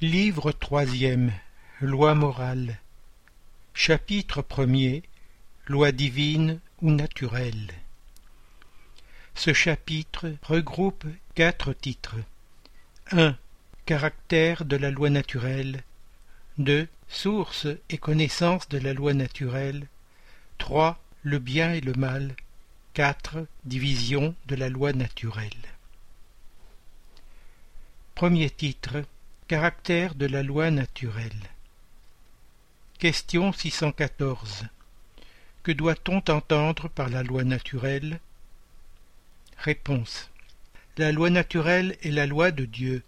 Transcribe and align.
Livre 0.00 0.52
troisième 0.52 1.32
Loi 1.80 2.14
morale 2.14 2.78
Chapitre 3.74 4.42
premier 4.42 5.02
Loi 5.66 5.90
divine 5.90 6.60
ou 6.82 6.92
naturelle 6.92 7.72
Ce 9.34 9.52
chapitre 9.52 10.36
regroupe 10.44 11.04
quatre 11.34 11.72
titres. 11.72 12.14
1. 13.10 13.36
Caractère 13.86 14.64
de 14.64 14.76
la 14.76 14.92
loi 14.92 15.10
naturelle 15.10 15.82
2. 16.58 16.86
Source 17.08 17.66
et 17.90 17.98
connaissance 17.98 18.68
de 18.68 18.78
la 18.78 18.94
loi 18.94 19.14
naturelle 19.14 19.88
3. 20.58 20.96
Le 21.24 21.40
bien 21.40 21.72
et 21.72 21.80
le 21.80 21.94
mal 21.94 22.36
4. 22.94 23.48
Division 23.64 24.36
de 24.46 24.54
la 24.54 24.68
loi 24.68 24.92
naturelle 24.92 25.50
Premier 28.14 28.48
titre 28.48 29.02
Caractère 29.48 30.14
de 30.14 30.26
la 30.26 30.42
loi 30.42 30.70
naturelle. 30.70 31.32
Question 32.98 33.50
614. 33.50 34.66
Que 35.62 35.72
doit-on 35.72 36.18
entendre 36.18 36.88
par 36.88 37.08
la 37.08 37.22
loi 37.22 37.44
naturelle? 37.44 38.20
Réponse. 39.56 40.28
La 40.98 41.12
loi 41.12 41.30
naturelle 41.30 41.96
est 42.02 42.10
la 42.10 42.26
loi 42.26 42.50
de 42.50 42.66
Dieu. 42.66 43.02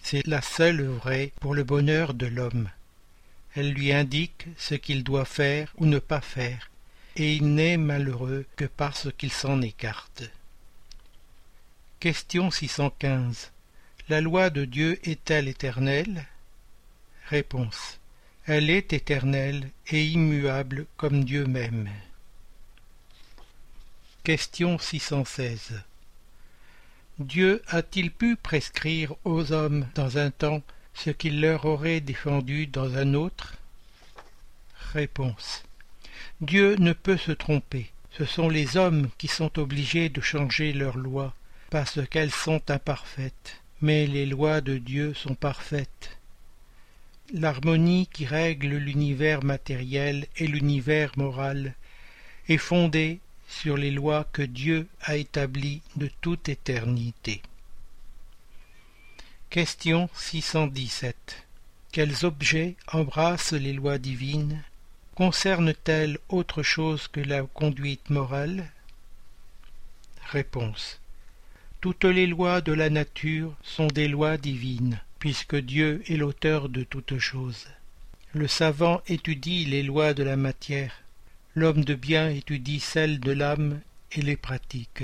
C'est 0.00 0.24
la 0.28 0.40
seule 0.40 0.84
vraie 0.84 1.32
pour 1.40 1.52
le 1.52 1.64
bonheur 1.64 2.14
de 2.14 2.26
l'homme. 2.26 2.70
Elle 3.56 3.72
lui 3.72 3.92
indique 3.92 4.46
ce 4.58 4.76
qu'il 4.76 5.02
doit 5.02 5.24
faire 5.24 5.72
ou 5.78 5.86
ne 5.86 5.98
pas 5.98 6.20
faire, 6.20 6.70
et 7.16 7.34
il 7.34 7.56
n'est 7.56 7.76
malheureux 7.76 8.46
que 8.54 8.66
parce 8.66 9.08
qu'il 9.18 9.32
s'en 9.32 9.60
écarte. 9.60 10.30
Question 11.98 12.52
615. 12.52 13.51
La 14.12 14.20
loi 14.20 14.50
de 14.50 14.66
Dieu 14.66 15.00
est-elle 15.04 15.48
éternelle? 15.48 16.26
Réponse. 17.30 17.98
Elle 18.44 18.68
est 18.68 18.92
éternelle 18.92 19.70
et 19.88 20.04
immuable 20.04 20.84
comme 20.98 21.24
Dieu 21.24 21.46
même. 21.46 21.88
Question 24.22 24.78
616. 24.78 25.80
Dieu 27.20 27.62
a-t-il 27.68 28.10
pu 28.10 28.36
prescrire 28.36 29.14
aux 29.24 29.50
hommes 29.52 29.88
dans 29.94 30.18
un 30.18 30.30
temps 30.30 30.60
ce 30.92 31.08
qu'il 31.08 31.40
leur 31.40 31.64
aurait 31.64 32.02
défendu 32.02 32.66
dans 32.66 32.98
un 32.98 33.14
autre? 33.14 33.54
Réponse. 34.92 35.64
Dieu 36.42 36.76
ne 36.76 36.92
peut 36.92 37.16
se 37.16 37.32
tromper. 37.32 37.90
Ce 38.10 38.26
sont 38.26 38.50
les 38.50 38.76
hommes 38.76 39.08
qui 39.16 39.28
sont 39.28 39.58
obligés 39.58 40.10
de 40.10 40.20
changer 40.20 40.74
leurs 40.74 40.98
lois 40.98 41.32
parce 41.70 42.06
qu'elles 42.10 42.30
sont 42.30 42.60
imparfaites 42.70 43.61
mais 43.82 44.06
les 44.06 44.26
lois 44.26 44.60
de 44.60 44.78
Dieu 44.78 45.12
sont 45.12 45.34
parfaites. 45.34 46.16
L'harmonie 47.34 48.08
qui 48.12 48.24
règle 48.24 48.76
l'univers 48.76 49.42
matériel 49.42 50.26
et 50.36 50.46
l'univers 50.46 51.12
moral 51.16 51.74
est 52.48 52.58
fondée 52.58 53.18
sur 53.48 53.76
les 53.76 53.90
lois 53.90 54.26
que 54.32 54.42
Dieu 54.42 54.86
a 55.02 55.16
établies 55.16 55.82
de 55.96 56.08
toute 56.20 56.48
éternité. 56.48 57.42
Question 59.50 60.08
617. 60.14 61.44
Quels 61.90 62.24
objets 62.24 62.76
embrassent 62.90 63.52
les 63.52 63.74
lois 63.74 63.98
divines? 63.98 64.62
Concernent-elles 65.14 66.18
autre 66.30 66.62
chose 66.62 67.08
que 67.08 67.20
la 67.20 67.42
conduite 67.42 68.08
morale? 68.08 68.70
Réponse. 70.30 71.01
Toutes 71.82 72.04
les 72.04 72.28
lois 72.28 72.60
de 72.60 72.72
la 72.72 72.90
nature 72.90 73.56
sont 73.64 73.88
des 73.88 74.06
lois 74.06 74.36
divines, 74.36 75.00
puisque 75.18 75.56
Dieu 75.56 76.00
est 76.06 76.16
l'auteur 76.16 76.68
de 76.68 76.84
toutes 76.84 77.18
choses. 77.18 77.66
Le 78.34 78.46
savant 78.46 79.02
étudie 79.08 79.64
les 79.64 79.82
lois 79.82 80.14
de 80.14 80.22
la 80.22 80.36
matière, 80.36 81.02
l'homme 81.56 81.84
de 81.84 81.96
bien 81.96 82.30
étudie 82.30 82.78
celles 82.78 83.18
de 83.18 83.32
l'âme 83.32 83.80
et 84.12 84.22
les 84.22 84.36
pratique. 84.36 85.02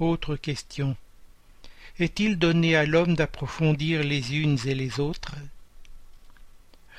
Autre 0.00 0.36
question. 0.36 0.96
Est-il 1.98 2.38
donné 2.38 2.74
à 2.74 2.86
l'homme 2.86 3.14
d'approfondir 3.14 4.02
les 4.02 4.36
unes 4.36 4.58
et 4.64 4.74
les 4.74 5.00
autres? 5.00 5.34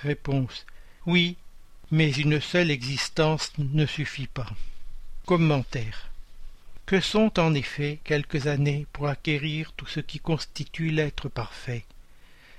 Réponse. 0.04 0.68
Oui, 1.08 1.38
mais 1.90 2.12
une 2.12 2.40
seule 2.40 2.70
existence 2.70 3.52
ne 3.58 3.88
suffit 3.88 4.28
pas. 4.28 4.52
Commentaire. 5.26 6.09
Que 6.90 7.02
sont 7.02 7.40
en 7.40 7.54
effet 7.54 8.00
quelques 8.04 8.48
années 8.48 8.88
pour 8.94 9.10
acquérir 9.10 9.74
tout 9.74 9.86
ce 9.86 10.00
qui 10.00 10.18
constitue 10.18 10.90
l'être 10.90 11.30
parfait 11.30 11.86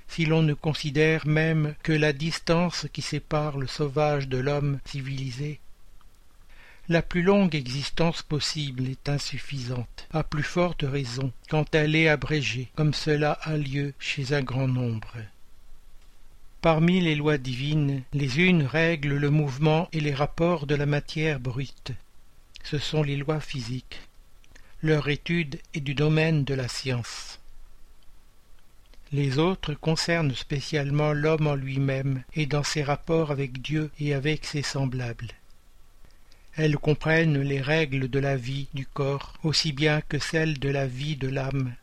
si 0.07 0.25
l'on 0.25 0.43
ne 0.43 0.55
considère 0.55 1.27
même 1.27 1.75
que 1.83 1.91
la 1.91 2.13
distance 2.13 2.87
qui 2.93 3.03
sépare 3.03 3.59
le 3.59 3.67
sauvage 3.67 4.29
de 4.29 4.39
l'homme 4.39 4.79
civilisé 4.85 5.59
la 6.89 7.03
plus 7.03 7.23
longue 7.23 7.57
existence 7.57 8.23
possible 8.23 8.87
est 8.87 9.09
insuffisante, 9.09 10.07
à 10.13 10.23
plus 10.23 10.45
forte 10.45 10.83
raison 10.83 11.33
quand 11.49 11.75
elle 11.75 11.97
est 11.97 12.09
abrégée, 12.09 12.71
comme 12.77 12.95
cela 12.95 13.33
a 13.43 13.57
lieu 13.57 13.95
chez 13.99 14.33
un 14.33 14.43
grand 14.43 14.69
nombre. 14.69 15.17
Parmi 16.61 17.01
les 17.01 17.17
lois 17.17 17.39
divines, 17.39 18.05
les 18.13 18.39
unes 18.39 18.63
règlent 18.63 19.17
le 19.17 19.31
mouvement 19.31 19.89
et 19.93 19.99
les 19.99 20.15
rapports 20.15 20.69
de 20.69 20.77
la 20.77 20.87
matière 20.87 21.41
brute. 21.41 21.91
Ce 22.63 22.79
sont 22.79 23.03
les 23.03 23.17
lois 23.17 23.41
physiques 23.41 23.99
leur 24.83 25.09
étude 25.09 25.61
est 25.75 25.81
du 25.81 25.95
domaine 25.95 26.45
de 26.45 26.55
la 26.55 26.67
science. 26.67 27.39
Les 29.13 29.39
autres 29.39 29.75
concernent 29.75 30.35
spécialement 30.35 31.13
l'homme 31.13 31.49
en 31.49 31.55
lui-même 31.55 32.23
et 32.35 32.47
dans 32.47 32.63
ses 32.63 32.83
rapports 32.83 33.31
avec 33.31 33.61
Dieu 33.61 33.91
et 34.01 34.15
avec 34.15 34.47
ses 34.47 34.63
semblables. 34.63 35.33
Elles 36.55 36.79
comprennent 36.79 37.41
les 37.43 37.61
règles 37.61 38.09
de 38.09 38.19
la 38.19 38.37
vie 38.37 38.69
du 38.73 38.87
corps 38.87 39.35
aussi 39.43 39.73
bien 39.73 40.01
que 40.01 40.19
celles 40.19 40.59
de 40.59 40.69
la 40.69 40.87
vie 40.87 41.17
de 41.17 41.29
l'âme. 41.29 41.75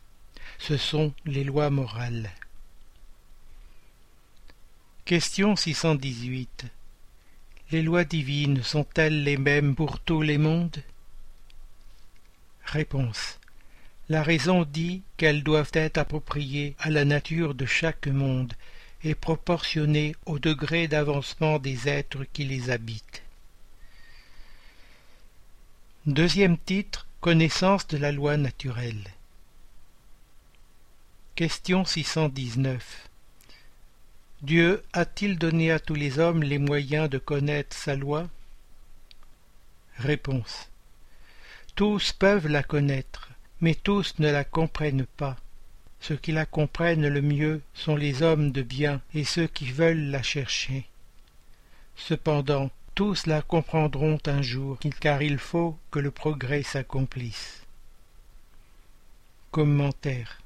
Ce 0.58 0.76
sont 0.76 1.12
les 1.24 1.44
lois 1.44 1.70
morales. 1.70 2.30
Question 5.04 5.54
618. 5.54 6.64
Les 7.70 7.82
lois 7.82 8.04
divines 8.04 8.62
sont-elles 8.62 9.22
les 9.22 9.36
mêmes 9.36 9.74
pour 9.74 10.00
tous 10.00 10.22
les 10.22 10.38
mondes? 10.38 10.82
La 14.08 14.22
raison 14.22 14.64
dit 14.64 15.02
qu'elles 15.16 15.42
doivent 15.42 15.70
être 15.72 15.98
appropriées 15.98 16.74
à 16.78 16.90
la 16.90 17.04
nature 17.04 17.54
de 17.54 17.64
chaque 17.64 18.06
monde 18.06 18.52
et 19.04 19.14
proportionnées 19.14 20.14
au 20.26 20.38
degré 20.38 20.88
d'avancement 20.88 21.58
des 21.58 21.88
êtres 21.88 22.24
qui 22.32 22.44
les 22.44 22.70
habitent. 22.70 23.22
Deuxième 26.06 26.58
titre 26.58 27.06
Connaissance 27.20 27.86
de 27.88 27.96
la 27.96 28.12
loi 28.12 28.36
naturelle. 28.36 29.04
Question 31.34 31.84
619. 31.84 33.08
Dieu 34.42 34.84
a-t-il 34.92 35.38
donné 35.38 35.72
à 35.72 35.80
tous 35.80 35.94
les 35.94 36.18
hommes 36.18 36.42
les 36.42 36.58
moyens 36.58 37.10
de 37.10 37.18
connaître 37.18 37.76
sa 37.76 37.96
loi? 37.96 38.28
Réponse. 39.96 40.68
Tous 41.78 42.12
peuvent 42.12 42.48
la 42.48 42.64
connaître, 42.64 43.28
mais 43.60 43.76
tous 43.76 44.18
ne 44.18 44.28
la 44.28 44.42
comprennent 44.42 45.06
pas. 45.16 45.36
Ceux 46.00 46.16
qui 46.16 46.32
la 46.32 46.44
comprennent 46.44 47.06
le 47.06 47.22
mieux 47.22 47.62
sont 47.72 47.94
les 47.94 48.24
hommes 48.24 48.50
de 48.50 48.62
bien 48.62 49.00
et 49.14 49.22
ceux 49.22 49.46
qui 49.46 49.70
veulent 49.70 50.10
la 50.10 50.20
chercher. 50.20 50.88
Cependant, 51.94 52.72
tous 52.96 53.26
la 53.26 53.42
comprendront 53.42 54.18
un 54.26 54.42
jour, 54.42 54.76
car 54.98 55.22
il 55.22 55.38
faut 55.38 55.78
que 55.92 56.00
le 56.00 56.10
progrès 56.10 56.64
s'accomplisse. 56.64 57.62
Commentaire 59.52 60.40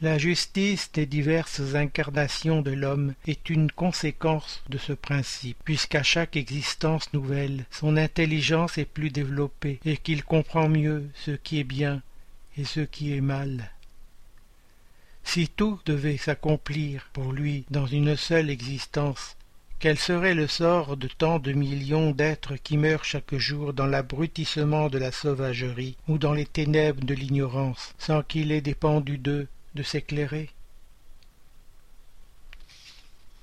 la 0.00 0.18
justice 0.18 0.90
des 0.92 1.06
diverses 1.06 1.74
incarnations 1.74 2.62
de 2.62 2.72
l'homme 2.72 3.14
est 3.26 3.48
une 3.48 3.70
conséquence 3.70 4.62
de 4.68 4.76
ce 4.76 4.92
principe, 4.92 5.56
puisqu'à 5.64 6.02
chaque 6.02 6.36
existence 6.36 7.12
nouvelle, 7.12 7.64
son 7.70 7.96
intelligence 7.96 8.76
est 8.76 8.84
plus 8.84 9.10
développée 9.10 9.78
et 9.84 9.96
qu'il 9.96 10.24
comprend 10.24 10.68
mieux 10.68 11.08
ce 11.14 11.30
qui 11.30 11.60
est 11.60 11.64
bien 11.64 12.02
et 12.58 12.64
ce 12.64 12.80
qui 12.80 13.14
est 13.14 13.20
mal. 13.20 13.70
Si 15.22 15.48
tout 15.48 15.80
devait 15.86 16.18
s'accomplir 16.18 17.08
pour 17.12 17.32
lui 17.32 17.64
dans 17.70 17.86
une 17.86 18.16
seule 18.16 18.50
existence, 18.50 19.36
quel 19.78 19.98
serait 19.98 20.34
le 20.34 20.48
sort 20.48 20.96
de 20.96 21.08
tant 21.08 21.38
de 21.38 21.52
millions 21.52 22.10
d'êtres 22.10 22.56
qui 22.56 22.76
meurent 22.76 23.04
chaque 23.04 23.34
jour 23.36 23.72
dans 23.72 23.86
l'abrutissement 23.86 24.88
de 24.88 24.98
la 24.98 25.12
sauvagerie 25.12 25.96
ou 26.08 26.18
dans 26.18 26.32
les 26.32 26.46
ténèbres 26.46 27.04
de 27.04 27.14
l'ignorance, 27.14 27.94
sans 27.98 28.22
qu'il 28.22 28.52
ait 28.52 28.60
dépendu 28.60 29.18
d'eux 29.18 29.46
de 29.74 29.82
s'éclairer. 29.82 30.50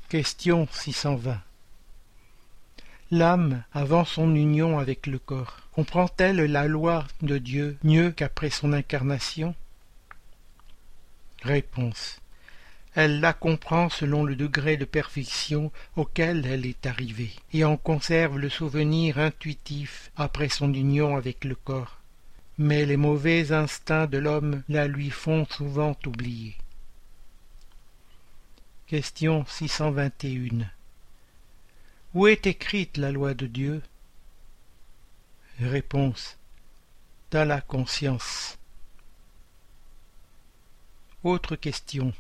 Question 0.10 0.68
620 0.72 1.42
L'âme, 3.12 3.64
avant 3.74 4.06
son 4.06 4.34
union 4.36 4.80
avec 4.80 5.06
le 5.06 5.20
corps, 5.20 5.58
comprend-elle 5.74 6.38
la 6.38 6.68
loi 6.68 7.06
de 7.22 7.38
Dieu 7.38 7.78
mieux 7.84 8.12
qu'après 8.12 8.50
son 8.50 8.72
incarnation? 8.72 9.54
Réponse. 11.44 12.22
Elle 12.94 13.22
la 13.22 13.34
comprend 13.34 13.90
selon 13.90 14.24
le 14.24 14.36
degré 14.36 14.76
de 14.76 14.86
perfection 14.86 15.72
auquel 15.96 16.46
elle 16.46 16.66
est 16.66 16.86
arrivée, 16.86 17.32
et 17.54 17.64
en 17.64 17.78
conserve 17.78 18.38
le 18.38 18.50
souvenir 18.50 19.18
intuitif 19.18 20.12
après 20.18 20.50
son 20.50 20.74
union 20.74 21.16
avec 21.16 21.46
le 21.46 21.56
corps. 21.56 22.01
Mais 22.58 22.86
les 22.86 22.98
mauvais 22.98 23.52
instincts 23.52 24.08
de 24.08 24.18
l'homme 24.18 24.64
la 24.70 24.88
lui 24.88 25.10
font 25.10 25.46
souvent 25.46 25.96
oublier. 26.06 26.56
Question 28.88 29.46
621 29.46 30.70
Où 32.14 32.28
est 32.28 32.46
écrite 32.46 32.98
la 32.98 33.12
loi 33.12 33.34
de 33.34 33.48
Dieu? 33.48 33.82
Réponse 35.60 36.38
Dans 37.32 37.48
la 37.48 37.62
conscience. 37.62 38.58
Autre 41.24 41.56
question. 41.56 42.14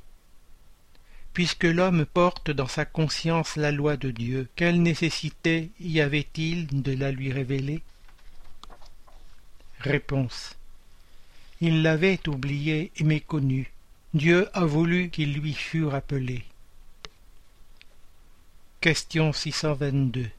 Puisque 1.34 1.63
l'homme 1.63 2.06
porte 2.06 2.51
dans 2.51 2.68
sa 2.68 2.86
conscience 2.86 3.56
la 3.56 3.72
loi 3.72 3.98
de 3.98 4.12
Dieu, 4.12 4.48
quelle 4.56 4.81
nécessité 4.81 5.72
y 5.80 6.01
avait-il 6.01 6.68
de 6.84 6.94
la 6.94 7.12
lui 7.12 7.31
révéler? 7.31 7.81
Réponse. 9.83 10.56
Il 11.60 11.81
l'avait 11.81 12.19
oubliée 12.28 12.92
et 12.98 13.04
méconnue. 13.04 13.72
Dieu 14.13 14.48
a 14.54 14.63
voulu 14.63 15.10
qu'il 15.10 15.33
lui 15.33 15.54
fût 15.54 15.86
rappelé. 15.86 16.44
Question 18.80 19.33
622 19.33 20.30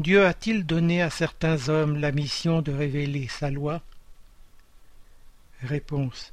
Dieu 0.00 0.26
a-t-il 0.26 0.66
donné 0.66 1.02
à 1.02 1.10
certains 1.10 1.68
hommes 1.68 2.00
la 2.00 2.10
mission 2.10 2.62
de 2.62 2.72
révéler 2.72 3.28
sa 3.28 3.50
loi? 3.50 3.80
Réponse 5.62 6.32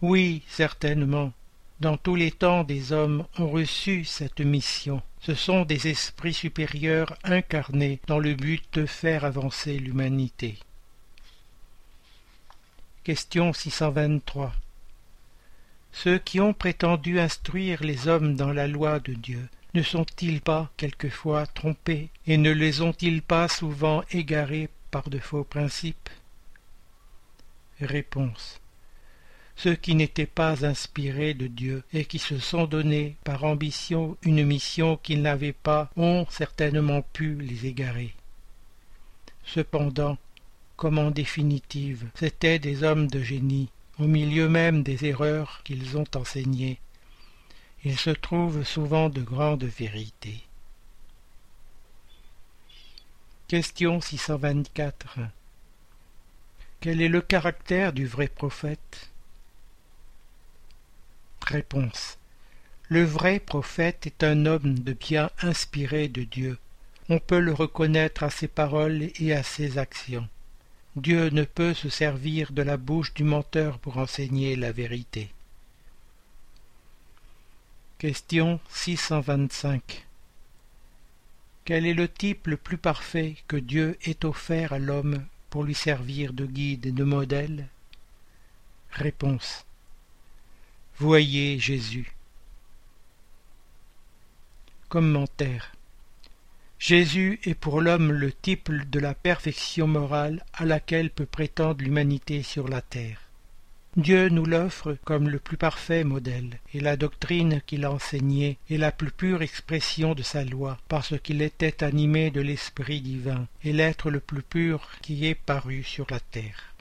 Oui, 0.00 0.42
certainement. 0.48 1.34
Dans 1.82 1.96
tous 1.96 2.14
les 2.14 2.30
temps 2.30 2.62
des 2.62 2.92
hommes 2.92 3.26
ont 3.40 3.50
reçu 3.50 4.04
cette 4.04 4.40
mission. 4.40 5.02
Ce 5.20 5.34
sont 5.34 5.64
des 5.64 5.88
esprits 5.88 6.32
supérieurs 6.32 7.18
incarnés 7.24 7.98
dans 8.06 8.20
le 8.20 8.34
but 8.34 8.62
de 8.74 8.86
faire 8.86 9.24
avancer 9.24 9.80
l'humanité. 9.80 10.60
Question 13.02 13.52
623 13.52 14.52
Ceux 15.90 16.18
qui 16.18 16.38
ont 16.38 16.54
prétendu 16.54 17.18
instruire 17.18 17.82
les 17.82 18.06
hommes 18.06 18.36
dans 18.36 18.52
la 18.52 18.68
loi 18.68 19.00
de 19.00 19.14
Dieu 19.14 19.48
ne 19.74 19.82
sont-ils 19.82 20.40
pas 20.40 20.70
quelquefois 20.76 21.48
trompés 21.48 22.10
et 22.28 22.36
ne 22.36 22.52
les 22.52 22.80
ont-ils 22.80 23.22
pas 23.22 23.48
souvent 23.48 24.04
égarés 24.12 24.68
par 24.92 25.10
de 25.10 25.18
faux 25.18 25.42
principes? 25.42 26.10
Réponse 27.80 28.61
ceux 29.56 29.74
qui 29.74 29.94
n'étaient 29.94 30.26
pas 30.26 30.64
inspirés 30.64 31.34
de 31.34 31.46
Dieu 31.46 31.82
et 31.92 32.04
qui 32.04 32.18
se 32.18 32.38
sont 32.38 32.66
donnés 32.66 33.16
par 33.24 33.44
ambition 33.44 34.16
une 34.22 34.44
mission 34.44 34.96
qu'ils 34.96 35.22
n'avaient 35.22 35.52
pas 35.52 35.90
ont 35.96 36.26
certainement 36.30 37.02
pu 37.02 37.34
les 37.34 37.66
égarer. 37.66 38.14
Cependant, 39.44 40.18
comme 40.76 40.98
en 40.98 41.10
définitive, 41.10 42.08
c'étaient 42.14 42.58
des 42.58 42.82
hommes 42.82 43.06
de 43.06 43.22
génie, 43.22 43.68
au 43.98 44.06
milieu 44.06 44.48
même 44.48 44.82
des 44.82 45.04
erreurs 45.04 45.60
qu'ils 45.64 45.96
ont 45.96 46.06
enseignées, 46.14 46.80
il 47.84 47.98
se 47.98 48.10
trouve 48.10 48.64
souvent 48.64 49.08
de 49.08 49.20
grandes 49.20 49.64
vérités. 49.64 50.42
Question 53.48 54.00
624 54.00 55.18
Quel 56.80 57.02
est 57.02 57.08
le 57.08 57.20
caractère 57.20 57.92
du 57.92 58.06
vrai 58.06 58.28
prophète? 58.28 59.11
Réponse 61.46 62.18
Le 62.88 63.04
vrai 63.04 63.40
prophète 63.40 64.06
est 64.06 64.22
un 64.22 64.46
homme 64.46 64.78
de 64.78 64.92
bien 64.92 65.30
inspiré 65.40 66.08
de 66.08 66.22
Dieu. 66.22 66.58
On 67.08 67.18
peut 67.18 67.40
le 67.40 67.52
reconnaître 67.52 68.22
à 68.22 68.30
ses 68.30 68.48
paroles 68.48 69.10
et 69.18 69.32
à 69.32 69.42
ses 69.42 69.78
actions. 69.78 70.28
Dieu 70.96 71.30
ne 71.30 71.44
peut 71.44 71.74
se 71.74 71.88
servir 71.88 72.52
de 72.52 72.62
la 72.62 72.76
bouche 72.76 73.14
du 73.14 73.24
menteur 73.24 73.78
pour 73.78 73.96
enseigner 73.96 74.56
la 74.56 74.72
vérité. 74.72 75.30
Question 77.98 78.60
625 78.70 80.06
Quel 81.64 81.86
est 81.86 81.94
le 81.94 82.08
type 82.08 82.46
le 82.46 82.56
plus 82.56 82.78
parfait 82.78 83.36
que 83.48 83.56
Dieu 83.56 83.98
ait 84.04 84.24
offert 84.24 84.72
à 84.72 84.78
l'homme 84.78 85.24
pour 85.50 85.64
lui 85.64 85.74
servir 85.74 86.32
de 86.32 86.46
guide 86.46 86.86
et 86.86 86.92
de 86.92 87.04
modèle? 87.04 87.68
Voyez 91.02 91.58
Jésus. 91.58 92.12
Commentaire 94.88 95.72
Jésus 96.78 97.40
est 97.42 97.56
pour 97.56 97.80
l'homme 97.80 98.12
le 98.12 98.30
type 98.30 98.70
de 98.70 99.00
la 99.00 99.12
perfection 99.12 99.88
morale 99.88 100.44
à 100.52 100.64
laquelle 100.64 101.10
peut 101.10 101.26
prétendre 101.26 101.82
l'humanité 101.82 102.44
sur 102.44 102.68
la 102.68 102.82
terre. 102.82 103.20
Dieu 103.96 104.28
nous 104.28 104.46
l'offre 104.46 104.96
comme 105.04 105.28
le 105.28 105.40
plus 105.40 105.56
parfait 105.56 106.04
modèle, 106.04 106.60
et 106.72 106.78
la 106.78 106.96
doctrine 106.96 107.62
qu'il 107.66 107.84
a 107.84 107.90
enseignée 107.90 108.58
est 108.70 108.76
la 108.76 108.92
plus 108.92 109.10
pure 109.10 109.42
expression 109.42 110.14
de 110.14 110.22
sa 110.22 110.44
loi, 110.44 110.78
parce 110.86 111.18
qu'il 111.20 111.42
était 111.42 111.82
animé 111.82 112.30
de 112.30 112.40
l'Esprit 112.40 113.00
divin, 113.00 113.48
et 113.64 113.72
l'être 113.72 114.08
le 114.08 114.20
plus 114.20 114.42
pur 114.42 114.88
qui 115.02 115.26
est 115.26 115.34
paru 115.34 115.82
sur 115.82 116.06
la 116.10 116.20
terre. 116.20 116.71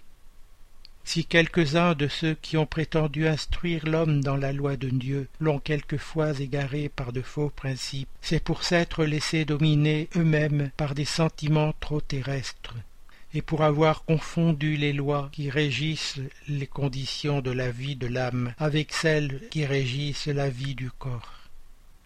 Si 1.03 1.25
quelques-uns 1.25 1.93
de 1.95 2.07
ceux 2.07 2.35
qui 2.41 2.57
ont 2.57 2.65
prétendu 2.65 3.27
instruire 3.27 3.87
l'homme 3.87 4.23
dans 4.23 4.37
la 4.37 4.53
loi 4.53 4.77
de 4.77 4.89
Dieu 4.89 5.27
l'ont 5.39 5.59
quelquefois 5.59 6.39
égaré 6.39 6.89
par 6.89 7.11
de 7.11 7.21
faux 7.21 7.49
principes, 7.49 8.09
c'est 8.21 8.43
pour 8.43 8.63
s'être 8.63 9.03
laissés 9.03 9.43
dominer 9.45 10.09
eux-mêmes 10.15 10.71
par 10.77 10.95
des 10.95 11.05
sentiments 11.05 11.73
trop 11.79 12.01
terrestres, 12.01 12.75
et 13.33 13.41
pour 13.41 13.63
avoir 13.63 14.03
confondu 14.05 14.77
les 14.77 14.93
lois 14.93 15.29
qui 15.31 15.49
régissent 15.49 16.19
les 16.47 16.67
conditions 16.67 17.41
de 17.41 17.51
la 17.51 17.71
vie 17.71 17.95
de 17.95 18.07
l'âme 18.07 18.53
avec 18.57 18.91
celles 18.91 19.41
qui 19.49 19.65
régissent 19.65 20.27
la 20.27 20.49
vie 20.49 20.75
du 20.75 20.91
corps. 20.91 21.41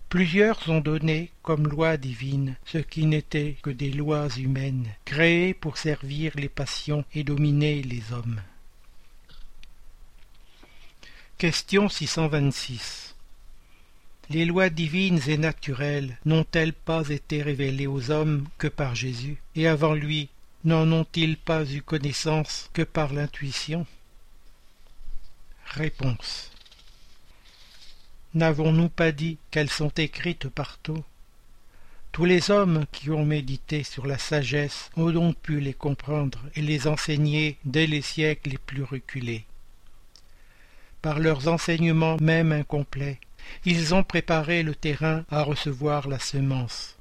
Plusieurs 0.09 0.69
ont 0.69 0.81
donné 0.81 1.31
comme 1.41 1.67
loi 1.67 1.97
divine 1.97 2.55
ce 2.65 2.77
qui 2.77 3.05
n'était 3.05 3.57
que 3.61 3.71
des 3.71 3.91
lois 3.91 4.29
humaines, 4.37 4.87
créées 5.03 5.53
pour 5.53 5.77
servir 5.77 6.31
les 6.35 6.47
passions 6.47 7.03
et 7.13 7.23
dominer 7.23 7.81
les 7.81 8.13
hommes. 8.13 8.39
Question 11.37 11.89
626 11.89 13.13
Les 14.29 14.45
lois 14.45 14.69
divines 14.69 15.19
et 15.27 15.37
naturelles 15.37 16.17
n'ont-elles 16.23 16.71
pas 16.71 17.09
été 17.09 17.41
révélées 17.41 17.87
aux 17.87 18.09
hommes 18.09 18.47
que 18.57 18.69
par 18.69 18.95
Jésus, 18.95 19.35
et 19.53 19.67
avant 19.67 19.95
lui 19.95 20.29
n'en 20.63 20.89
ont-ils 20.93 21.35
pas 21.35 21.69
eu 21.69 21.81
connaissance 21.81 22.69
que 22.71 22.83
par 22.83 23.11
l'intuition? 23.11 23.85
Réponse. 25.65 26.51
N'avons-nous 28.33 28.87
pas 28.87 29.11
dit 29.11 29.37
qu'elles 29.51 29.69
sont 29.69 29.91
écrites 29.97 30.47
partout? 30.47 31.03
Tous 32.13 32.23
les 32.23 32.49
hommes 32.49 32.85
qui 32.93 33.09
ont 33.09 33.25
médité 33.25 33.83
sur 33.83 34.07
la 34.07 34.17
sagesse 34.17 34.89
ont 34.95 35.11
donc 35.11 35.35
pu 35.35 35.59
les 35.59 35.73
comprendre 35.73 36.39
et 36.55 36.61
les 36.61 36.87
enseigner 36.87 37.57
dès 37.65 37.87
les 37.87 38.01
siècles 38.01 38.51
les 38.51 38.57
plus 38.57 38.83
reculés. 38.83 39.45
Par 41.05 41.19
leurs 41.19 41.47
enseignements 41.47 42.17
même 42.19 42.51
incomplets, 42.51 43.19
ils 43.63 43.93
ont 43.93 44.03
préparé 44.03 44.63
le 44.63 44.73
terrain 44.73 45.23
à 45.29 45.43
recevoir 45.43 46.07
la 46.07 46.17
semence 46.17 46.95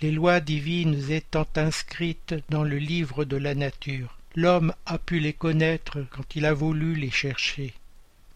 les 0.00 0.10
lois 0.12 0.40
divines 0.40 1.10
étant 1.10 1.46
inscrites 1.56 2.34
dans 2.50 2.62
le 2.62 2.78
livre 2.78 3.24
de 3.24 3.36
la 3.36 3.54
nature. 3.54 4.18
L'homme 4.34 4.72
a 4.86 4.98
pu 4.98 5.18
les 5.18 5.32
connaître 5.32 6.04
quand 6.10 6.36
il 6.36 6.46
a 6.46 6.52
voulu 6.52 6.94
les 6.94 7.10
chercher. 7.10 7.74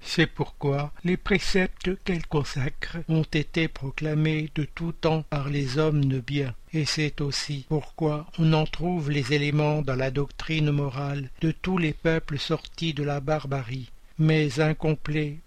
C'est 0.00 0.26
pourquoi 0.26 0.92
les 1.04 1.16
préceptes 1.16 1.90
qu'elle 2.04 2.26
consacre 2.26 2.98
ont 3.08 3.22
été 3.22 3.68
proclamés 3.68 4.50
de 4.56 4.64
tout 4.64 4.90
temps 4.90 5.22
par 5.22 5.48
les 5.48 5.78
hommes 5.78 6.06
de 6.06 6.18
bien, 6.18 6.54
et 6.72 6.84
c'est 6.84 7.20
aussi 7.20 7.66
pourquoi 7.68 8.26
on 8.38 8.52
en 8.52 8.66
trouve 8.66 9.10
les 9.10 9.32
éléments 9.32 9.80
dans 9.82 9.94
la 9.94 10.10
doctrine 10.10 10.72
morale 10.72 11.30
de 11.40 11.52
tous 11.52 11.78
les 11.78 11.92
peuples 11.92 12.38
sortis 12.38 12.94
de 12.94 13.04
la 13.04 13.20
barbarie, 13.20 13.91
mais 14.22 14.60
incomplets 14.60 15.38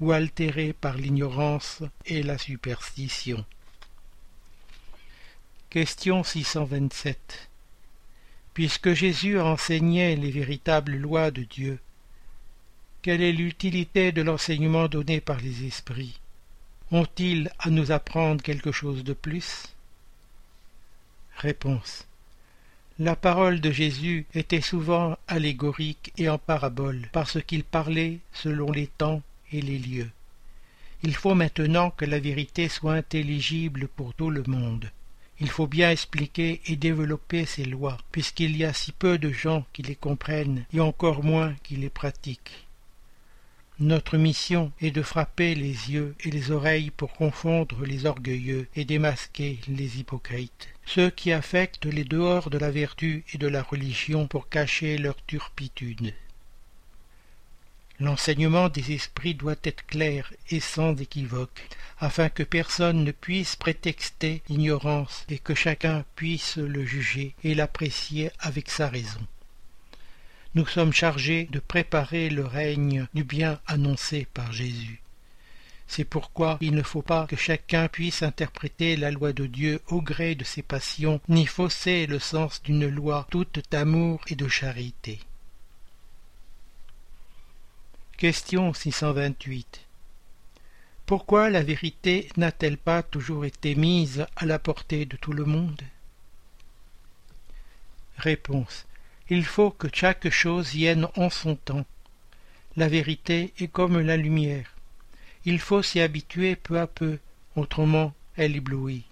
ou 0.00 0.10
altérés 0.10 0.72
par 0.72 0.96
l'ignorance 0.96 1.84
et 2.04 2.24
la 2.24 2.36
superstition. 2.36 3.44
Question 5.70 6.24
627 6.24 7.48
Puisque 8.52 8.92
Jésus 8.92 9.38
enseignait 9.38 10.16
les 10.16 10.32
véritables 10.32 10.96
lois 10.96 11.30
de 11.30 11.44
Dieu, 11.44 11.78
quelle 13.02 13.22
est 13.22 13.32
l'utilité 13.32 14.10
de 14.10 14.22
l'enseignement 14.22 14.88
donné 14.88 15.20
par 15.20 15.40
les 15.40 15.64
esprits? 15.64 16.18
Ont-ils 16.90 17.52
à 17.60 17.70
nous 17.70 17.92
apprendre 17.92 18.42
quelque 18.42 18.72
chose 18.72 19.04
de 19.04 19.12
plus? 19.12 19.68
Réponse 21.36 22.04
La 23.00 23.16
parole 23.16 23.60
de 23.60 23.72
Jésus 23.72 24.24
était 24.36 24.60
souvent 24.60 25.18
allégorique 25.26 26.12
et 26.16 26.28
en 26.28 26.38
parabole, 26.38 27.08
parce 27.10 27.42
qu'il 27.42 27.64
parlait 27.64 28.20
selon 28.32 28.70
les 28.70 28.86
temps 28.86 29.20
et 29.50 29.60
les 29.60 29.78
lieux. 29.78 30.10
Il 31.02 31.16
faut 31.16 31.34
maintenant 31.34 31.90
que 31.90 32.04
la 32.04 32.20
vérité 32.20 32.68
soit 32.68 32.94
intelligible 32.94 33.88
pour 33.88 34.14
tout 34.14 34.30
le 34.30 34.44
monde. 34.46 34.92
Il 35.40 35.50
faut 35.50 35.66
bien 35.66 35.90
expliquer 35.90 36.60
et 36.66 36.76
développer 36.76 37.46
ces 37.46 37.64
lois, 37.64 37.98
puisqu'il 38.12 38.56
y 38.56 38.62
a 38.64 38.72
si 38.72 38.92
peu 38.92 39.18
de 39.18 39.30
gens 39.30 39.66
qui 39.72 39.82
les 39.82 39.96
comprennent 39.96 40.64
et 40.72 40.78
encore 40.78 41.24
moins 41.24 41.52
qui 41.64 41.74
les 41.74 41.90
pratiquent. 41.90 42.63
Notre 43.80 44.18
mission 44.18 44.70
est 44.80 44.92
de 44.92 45.02
frapper 45.02 45.56
les 45.56 45.90
yeux 45.90 46.14
et 46.20 46.30
les 46.30 46.52
oreilles 46.52 46.92
pour 46.92 47.12
confondre 47.12 47.84
les 47.84 48.06
orgueilleux 48.06 48.68
et 48.76 48.84
démasquer 48.84 49.58
les 49.66 49.98
hypocrites, 49.98 50.68
ceux 50.86 51.10
qui 51.10 51.32
affectent 51.32 51.86
les 51.86 52.04
dehors 52.04 52.50
de 52.50 52.58
la 52.58 52.70
vertu 52.70 53.24
et 53.32 53.38
de 53.38 53.48
la 53.48 53.64
religion 53.64 54.28
pour 54.28 54.48
cacher 54.48 54.96
leur 54.96 55.16
turpitude. 55.26 56.14
L'enseignement 57.98 58.68
des 58.68 58.92
esprits 58.92 59.34
doit 59.34 59.56
être 59.64 59.84
clair 59.86 60.32
et 60.50 60.60
sans 60.60 60.94
équivoque, 61.00 61.68
afin 61.98 62.28
que 62.28 62.44
personne 62.44 63.02
ne 63.02 63.10
puisse 63.10 63.56
prétexter 63.56 64.42
ignorance 64.48 65.26
et 65.28 65.38
que 65.40 65.54
chacun 65.56 66.04
puisse 66.14 66.58
le 66.58 66.84
juger 66.84 67.34
et 67.42 67.56
l'apprécier 67.56 68.30
avec 68.38 68.70
sa 68.70 68.88
raison 68.88 69.26
nous 70.54 70.66
sommes 70.66 70.92
chargés 70.92 71.48
de 71.50 71.58
préparer 71.58 72.30
le 72.30 72.44
règne 72.44 73.08
du 73.12 73.24
bien 73.24 73.60
annoncé 73.66 74.26
par 74.32 74.52
Jésus. 74.52 75.00
C'est 75.86 76.04
pourquoi 76.04 76.58
il 76.60 76.74
ne 76.74 76.82
faut 76.82 77.02
pas 77.02 77.26
que 77.26 77.36
chacun 77.36 77.88
puisse 77.88 78.22
interpréter 78.22 78.96
la 78.96 79.10
loi 79.10 79.32
de 79.32 79.46
Dieu 79.46 79.80
au 79.88 80.00
gré 80.00 80.34
de 80.34 80.44
ses 80.44 80.62
passions, 80.62 81.20
ni 81.28 81.46
fausser 81.46 82.06
le 82.06 82.18
sens 82.18 82.62
d'une 82.62 82.88
loi 82.88 83.26
toute 83.30 83.62
d'amour 83.70 84.20
et 84.28 84.36
de 84.36 84.48
charité. 84.48 85.20
Question 88.16 88.72
628 88.72 89.80
Pourquoi 91.04 91.50
la 91.50 91.62
vérité 91.62 92.28
n'a-t-elle 92.36 92.78
pas 92.78 93.02
toujours 93.02 93.44
été 93.44 93.74
mise 93.74 94.24
à 94.36 94.46
la 94.46 94.60
portée 94.60 95.04
de 95.04 95.16
tout 95.16 95.32
le 95.32 95.44
monde? 95.44 95.82
Réponse 98.16 98.86
il 99.30 99.44
faut 99.44 99.70
que 99.70 99.88
chaque 99.92 100.28
chose 100.30 100.70
vienne 100.70 101.08
en 101.16 101.30
son 101.30 101.56
temps. 101.56 101.86
La 102.76 102.88
vérité 102.88 103.52
est 103.58 103.68
comme 103.68 104.00
la 104.00 104.16
lumière. 104.16 104.74
Il 105.44 105.58
faut 105.58 105.82
s'y 105.82 106.00
habituer 106.00 106.56
peu 106.56 106.78
à 106.78 106.86
peu, 106.86 107.18
autrement 107.56 108.12
elle 108.36 108.56
éblouit. 108.56 109.04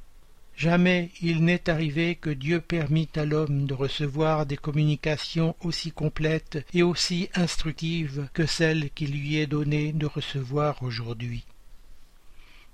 Jamais 0.57 1.11
il 1.23 1.45
n'est 1.45 1.71
arrivé 1.71 2.15
que 2.15 2.31
Dieu 2.31 2.61
permit 2.61 3.09
à 3.17 3.25
l'homme 3.25 3.67
de 3.67 3.75
recevoir 3.75 4.47
des 4.47 4.57
communications 4.57 5.57
aussi 5.61 5.93
complètes 5.93 6.65
et 6.75 6.83
aussi 6.83 7.31
instructives 7.35 8.29
que 8.35 8.47
celles 8.47 8.91
qu'il 8.91 9.13
lui 9.13 9.39
est 9.39 9.47
donné 9.47 9.93
de 9.93 10.07
recevoir 10.07 10.83
aujourd'hui. 10.83 11.45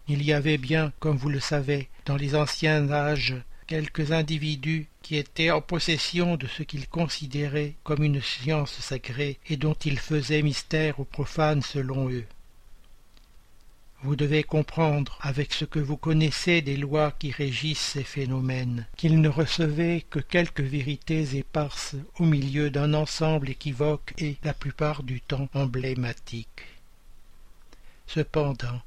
Il 0.08 0.22
y 0.22 0.32
avait 0.32 0.58
bien, 0.58 0.92
comme 1.00 1.16
vous 1.16 1.28
le 1.28 1.40
savez, 1.40 1.88
dans 2.06 2.16
les 2.16 2.34
anciens 2.34 2.90
âges, 2.90 3.36
quelques 3.68 4.12
individus 4.12 4.88
qui 5.02 5.16
étaient 5.16 5.50
en 5.50 5.60
possession 5.60 6.36
de 6.36 6.46
ce 6.48 6.64
qu'ils 6.64 6.88
considéraient 6.88 7.74
comme 7.84 8.02
une 8.02 8.22
science 8.22 8.72
sacrée 8.80 9.38
et 9.48 9.56
dont 9.56 9.74
ils 9.84 9.98
faisaient 9.98 10.42
mystère 10.42 10.98
aux 10.98 11.04
profanes 11.04 11.62
selon 11.62 12.10
eux. 12.10 12.24
Vous 14.02 14.16
devez 14.16 14.42
comprendre, 14.44 15.18
avec 15.20 15.52
ce 15.52 15.64
que 15.64 15.80
vous 15.80 15.96
connaissez 15.96 16.62
des 16.62 16.76
lois 16.76 17.12
qui 17.18 17.30
régissent 17.30 17.92
ces 17.94 18.04
phénomènes, 18.04 18.86
qu'ils 18.96 19.20
ne 19.20 19.28
recevaient 19.28 20.04
que 20.08 20.20
quelques 20.20 20.60
vérités 20.60 21.36
éparses 21.36 21.96
au 22.18 22.24
milieu 22.24 22.70
d'un 22.70 22.94
ensemble 22.94 23.50
équivoque 23.50 24.14
et, 24.18 24.36
la 24.44 24.54
plupart 24.54 25.02
du 25.02 25.20
temps, 25.20 25.48
emblématique. 25.52 26.62
Cependant, 28.06 28.80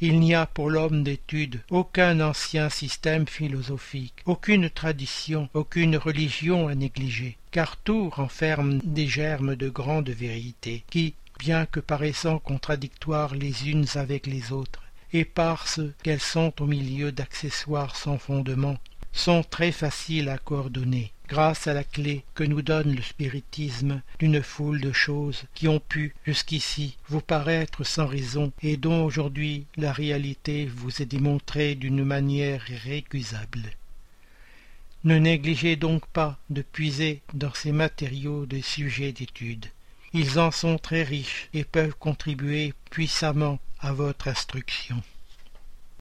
il 0.00 0.20
n'y 0.20 0.34
a 0.34 0.46
pour 0.46 0.70
l'homme 0.70 1.02
d'étude 1.02 1.60
aucun 1.70 2.20
ancien 2.20 2.68
système 2.68 3.26
philosophique, 3.26 4.22
aucune 4.26 4.70
tradition, 4.70 5.48
aucune 5.54 5.96
religion 5.96 6.68
à 6.68 6.74
négliger, 6.74 7.36
car 7.50 7.76
tout 7.76 8.10
renferme 8.10 8.78
des 8.84 9.06
germes 9.06 9.56
de 9.56 9.68
grandes 9.68 10.10
vérités, 10.10 10.84
qui, 10.90 11.14
bien 11.38 11.66
que 11.66 11.80
paraissant 11.80 12.38
contradictoires 12.38 13.34
les 13.34 13.70
unes 13.70 13.86
avec 13.94 14.26
les 14.26 14.52
autres, 14.52 14.82
éparses 15.12 15.80
qu'elles 16.02 16.20
sont 16.20 16.52
au 16.60 16.66
milieu 16.66 17.12
d'accessoires 17.12 17.96
sans 17.96 18.18
fondement, 18.18 18.76
sont 19.14 19.42
très 19.42 19.72
faciles 19.72 20.28
à 20.28 20.38
coordonner 20.38 21.12
grâce 21.28 21.66
à 21.66 21.74
la 21.74 21.84
clé 21.84 22.24
que 22.34 22.44
nous 22.44 22.62
donne 22.62 22.94
le 22.94 23.02
spiritisme 23.02 24.02
d'une 24.18 24.42
foule 24.42 24.80
de 24.80 24.92
choses 24.92 25.44
qui 25.54 25.68
ont 25.68 25.80
pu 25.80 26.14
jusqu'ici 26.26 26.96
vous 27.08 27.20
paraître 27.20 27.84
sans 27.84 28.06
raison 28.06 28.52
et 28.62 28.76
dont 28.76 29.04
aujourd'hui 29.04 29.66
la 29.76 29.92
réalité 29.92 30.66
vous 30.66 31.00
est 31.00 31.06
démontrée 31.06 31.74
d'une 31.74 32.04
manière 32.04 32.70
irrécusable. 32.70 33.62
Ne 35.04 35.18
négligez 35.18 35.76
donc 35.76 36.06
pas 36.06 36.38
de 36.50 36.62
puiser 36.62 37.22
dans 37.34 37.52
ces 37.52 37.72
matériaux 37.72 38.46
des 38.46 38.62
sujets 38.62 39.12
d'étude. 39.12 39.66
Ils 40.12 40.38
en 40.38 40.50
sont 40.50 40.78
très 40.78 41.02
riches 41.02 41.48
et 41.52 41.64
peuvent 41.64 41.96
contribuer 41.98 42.72
puissamment 42.90 43.58
à 43.80 43.92
votre 43.92 44.28
instruction. 44.28 45.02